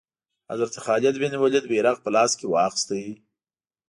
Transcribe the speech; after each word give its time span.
حضرت 0.51 0.75
خالد 0.85 1.15
بن 1.21 1.33
ولید 1.43 1.65
بیرغ 1.71 1.97
په 2.03 2.09
لاس 2.15 2.31
کې 2.39 2.45
واخیست. 2.47 2.89